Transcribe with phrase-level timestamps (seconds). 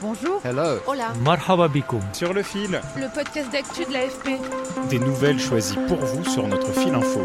[0.00, 0.40] Bonjour.
[0.44, 0.78] Hello.
[0.86, 1.12] Hola.
[1.24, 2.00] Marhaba bikoum.
[2.12, 4.38] Sur le fil, Le podcast d'actu de l'AFP.
[4.90, 7.20] des nouvelles choisies pour vous sur notre fil info.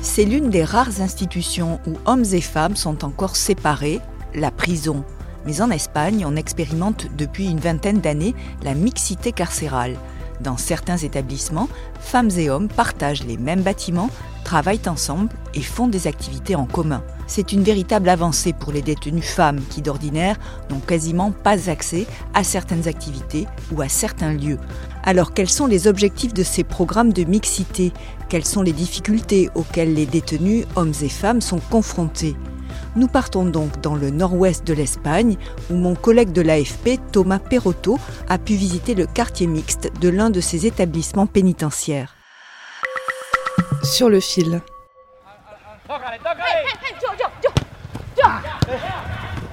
[0.00, 4.00] C'est l'une des rares institutions où hommes et femmes sont encore séparés,
[4.34, 5.04] la prison.
[5.46, 9.96] Mais en Espagne, on expérimente depuis une vingtaine d'années la mixité carcérale.
[10.42, 11.68] Dans certains établissements,
[12.00, 14.10] femmes et hommes partagent les mêmes bâtiments,
[14.42, 17.04] travaillent ensemble et font des activités en commun.
[17.28, 20.36] C'est une véritable avancée pour les détenues femmes qui d'ordinaire
[20.68, 24.58] n'ont quasiment pas accès à certaines activités ou à certains lieux.
[25.04, 27.92] Alors quels sont les objectifs de ces programmes de mixité?
[28.28, 32.36] Quelles sont les difficultés auxquelles les détenus, hommes et femmes, sont confrontés?
[32.96, 35.36] Nous partons donc dans le nord-ouest de l'Espagne,
[35.70, 40.30] où mon collègue de l'AFP, Thomas Perotto, a pu visiter le quartier mixte de l'un
[40.30, 42.14] de ces établissements pénitentiaires.
[43.82, 44.60] Sur le fil.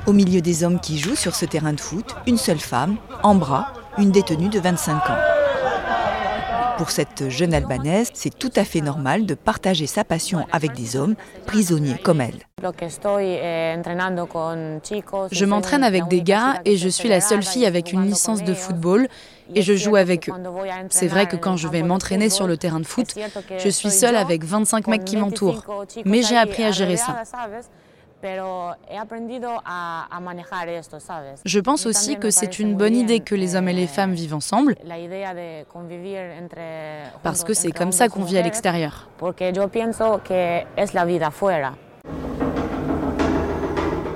[0.06, 3.36] Au milieu des hommes qui jouent sur ce terrain de foot, une seule femme, en
[3.36, 5.18] bras, une détenue de 25 ans.
[6.78, 10.96] Pour cette jeune Albanaise, c'est tout à fait normal de partager sa passion avec des
[10.96, 11.16] hommes,
[11.46, 12.48] prisonniers comme elle.
[15.32, 18.54] Je m'entraîne avec des gars et je suis la seule fille avec une licence de
[18.54, 19.08] football
[19.56, 20.34] et je joue avec eux.
[20.90, 23.16] C'est vrai que quand je vais m'entraîner sur le terrain de foot,
[23.58, 25.64] je suis seule avec 25 mecs qui m'entourent.
[26.06, 27.24] Mais j'ai appris à gérer ça.
[31.46, 34.36] Je pense aussi que c'est une bonne idée que les hommes et les femmes vivent
[34.36, 34.75] ensemble,
[37.24, 39.08] parce que c'est comme ça qu'on vit à l'extérieur.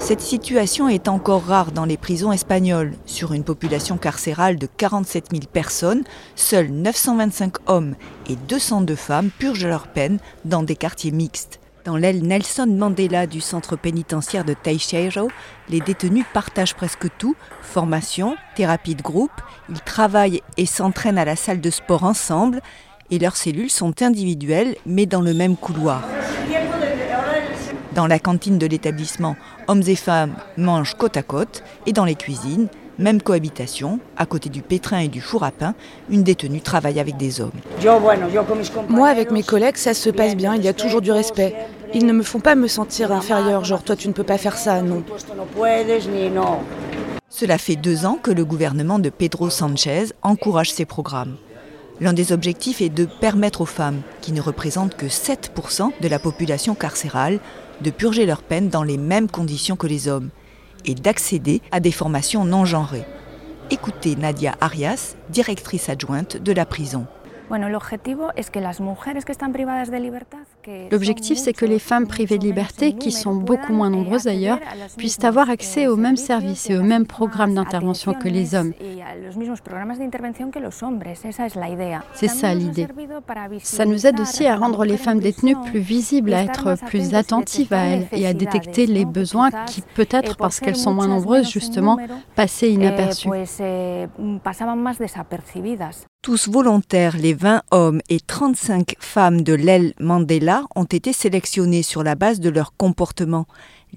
[0.04, 2.92] Cette situation est encore rare dans les prisons espagnoles.
[3.06, 6.04] Sur une population carcérale de 47 000 personnes,
[6.36, 7.96] seuls 925 hommes
[8.30, 11.62] et 202 femmes purgent leur peine dans des quartiers mixtes.
[11.86, 15.30] Dans l'aile Nelson Mandela du centre pénitentiaire de Teixeiro,
[15.70, 19.32] les détenus partagent presque tout, formation, thérapie de groupe,
[19.70, 22.60] ils travaillent et s'entraînent à la salle de sport ensemble,
[23.10, 26.04] et leurs cellules sont individuelles mais dans le même couloir.
[27.96, 29.36] Dans la cantine de l'établissement,
[29.68, 32.68] hommes et femmes mangent côte à côte, et dans les cuisines,
[32.98, 35.76] même cohabitation, à côté du pétrin et du four à pain,
[36.10, 37.52] une détenue travaille avec des hommes.
[38.90, 41.56] Moi, avec mes collègues, ça se passe bien, il y a toujours du respect.
[41.94, 44.58] Ils ne me font pas me sentir inférieure, genre toi tu ne peux pas faire
[44.58, 45.04] ça, non.
[47.30, 51.36] Cela fait deux ans que le gouvernement de Pedro Sanchez encourage ces programmes.
[52.02, 56.18] L'un des objectifs est de permettre aux femmes, qui ne représentent que 7% de la
[56.18, 57.40] population carcérale,
[57.84, 60.30] de purger leur peine dans les mêmes conditions que les hommes
[60.86, 63.06] et d'accéder à des formations non genrées.
[63.70, 67.06] Écoutez Nadia Arias, directrice adjointe de la prison.
[70.92, 74.60] L'objectif, c'est que les femmes privées de liberté, qui sont beaucoup moins nombreuses d'ailleurs,
[74.98, 78.74] puissent avoir accès aux mêmes services et aux mêmes programmes d'intervention que les hommes.
[82.14, 82.88] C'est ça l'idée.
[83.60, 87.74] Ça nous aide aussi à rendre les femmes détenues plus visibles, à être plus attentives
[87.74, 91.98] à elles et à détecter les besoins qui, peut-être parce qu'elles sont moins nombreuses, justement,
[92.36, 93.30] passaient inaperçus.
[96.24, 102.02] Tous volontaires, les 20 hommes et 35 femmes de l'aile Mandela ont été sélectionnés sur
[102.02, 103.46] la base de leur comportement.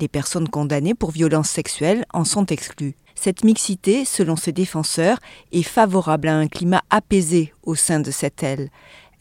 [0.01, 2.97] Les personnes condamnées pour violences sexuelles en sont exclues.
[3.15, 5.19] Cette mixité, selon ses défenseurs,
[5.53, 8.71] est favorable à un climat apaisé au sein de cette aile.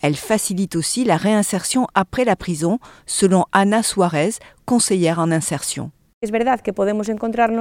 [0.01, 4.31] Elle facilite aussi la réinsertion après la prison, selon Ana Suarez,
[4.65, 5.91] conseillère en insertion.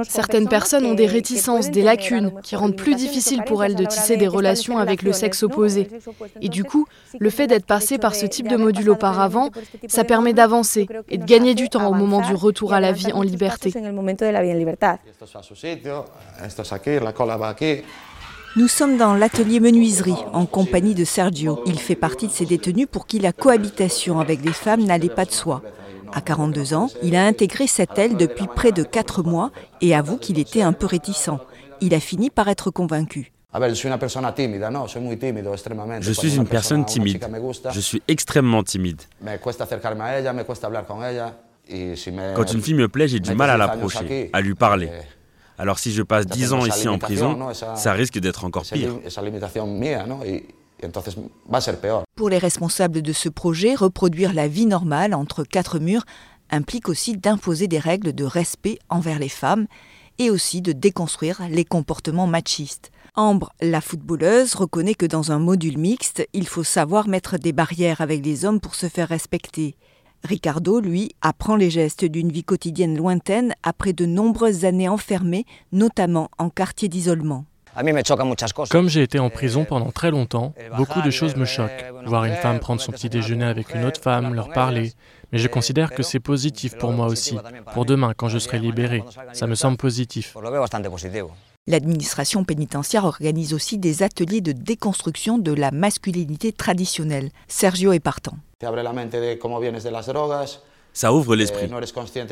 [0.07, 4.17] Certaines personnes ont des réticences, des lacunes, qui rendent plus difficile pour elles de tisser
[4.17, 5.87] des relations avec le sexe opposé.
[6.41, 6.85] Et du coup,
[7.19, 9.49] le fait d'être passé par ce type de module auparavant,
[9.87, 13.11] ça permet d'avancer et de gagner du temps au moment du retour à la vie
[13.13, 13.73] en liberté.
[18.57, 21.61] Nous sommes dans l'atelier menuiserie en compagnie de Sergio.
[21.65, 25.25] Il fait partie de ces détenus pour qui la cohabitation avec des femmes n'allait pas
[25.25, 25.61] de soi.
[26.13, 30.17] À 42 ans, il a intégré cette aile depuis près de 4 mois et avoue
[30.17, 31.29] qu'il était un peu réticent.
[31.81, 33.31] Il a fini par être convaincu.
[36.01, 37.25] Je suis une personne timide.
[37.71, 39.01] Je suis extrêmement timide.
[42.35, 44.89] Quand une fille me plaît, j'ai du mal à l'approcher, à lui parler.
[44.91, 48.99] Eh, Alors si je passe 10 ans ici en prison, ça risque d'être encore pire.
[52.15, 56.05] Pour les responsables de ce projet, reproduire la vie normale entre quatre murs
[56.49, 59.67] implique aussi d'imposer des règles de respect envers les femmes
[60.19, 62.91] et aussi de déconstruire les comportements machistes.
[63.15, 68.01] Ambre, la footballeuse, reconnaît que dans un module mixte, il faut savoir mettre des barrières
[68.01, 69.75] avec les hommes pour se faire respecter.
[70.23, 76.29] Ricardo, lui, apprend les gestes d'une vie quotidienne lointaine après de nombreuses années enfermées, notamment
[76.37, 77.45] en quartier d'isolement.
[78.69, 81.85] Comme j'ai été en prison pendant très longtemps, beaucoup de choses me choquent.
[82.05, 84.93] Voir une femme prendre son petit déjeuner avec une autre femme, leur parler.
[85.31, 87.37] Mais je considère que c'est positif pour moi aussi.
[87.73, 90.35] Pour demain, quand je serai libéré, ça me semble positif.
[91.67, 97.29] L'administration pénitentiaire organise aussi des ateliers de déconstruction de la masculinité traditionnelle.
[97.47, 98.37] Sergio est partant.
[100.93, 101.69] Ça ouvre l'esprit.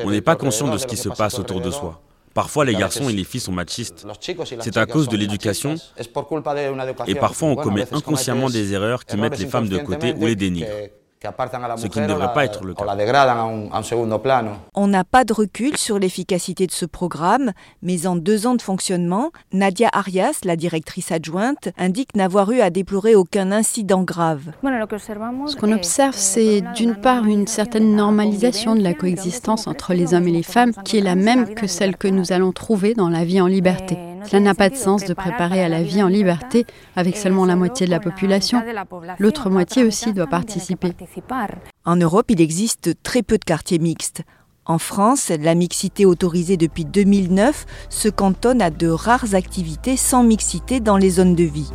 [0.06, 2.00] On n'est pas conscient de ce qui se passe autour de soi.
[2.33, 4.06] Parfois, les garçons et les filles sont machistes.
[4.59, 5.75] C'est à cause de l'éducation.
[7.07, 10.35] Et parfois, on commet inconsciemment des erreurs qui mettent les femmes de côté ou les
[10.35, 10.89] dénigrent
[11.78, 12.86] ce qui ne devrait pas être le cas.
[14.75, 18.62] On n'a pas de recul sur l'efficacité de ce programme, mais en deux ans de
[18.62, 24.52] fonctionnement, Nadia Arias, la directrice adjointe, indique n'avoir eu à déplorer aucun incident grave.
[24.64, 30.28] Ce qu'on observe, c'est d'une part une certaine normalisation de la coexistence entre les hommes
[30.28, 33.24] et les femmes, qui est la même que celle que nous allons trouver dans la
[33.24, 33.98] vie en liberté.
[34.25, 36.66] Cela n'a pas de sens de préparer à la vie en liberté
[36.96, 38.62] avec seulement la moitié de la population.
[39.20, 40.94] L'autre moitié aussi doit participer.
[41.86, 44.24] En Europe, il existe très peu de quartiers mixtes.
[44.66, 50.80] En France, la mixité autorisée depuis 2009 se cantonne à de rares activités sans mixité
[50.80, 51.69] dans les zones de vie.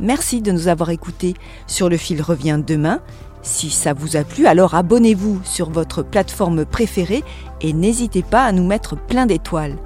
[0.00, 1.34] Merci de nous avoir écoutés.
[1.68, 3.00] Sur le fil revient demain.
[3.42, 7.22] Si ça vous a plu, alors abonnez-vous sur votre plateforme préférée
[7.60, 9.76] et n'hésitez pas à nous mettre plein d'étoiles.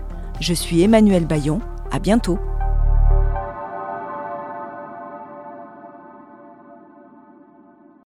[0.41, 1.61] Je suis Emmanuel Bayon.
[1.91, 2.39] À bientôt.